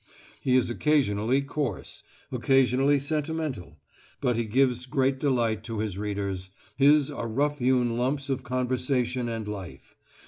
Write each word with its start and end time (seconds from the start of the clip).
He 0.41 0.55
is 0.55 0.71
occasionally 0.71 1.43
coarse, 1.43 2.01
occasionally 2.31 2.97
sentimental, 2.97 3.77
but 4.19 4.35
he 4.35 4.45
gives 4.45 4.87
great 4.87 5.19
delight 5.19 5.63
to 5.65 5.77
his 5.77 5.95
readers; 5.95 6.49
his 6.75 7.11
are 7.11 7.27
rough 7.27 7.59
hewn 7.59 7.97
lumps 7.99 8.27
of 8.27 8.41
conversation 8.43 9.29
and 9.29 9.47
life. 9.47 9.95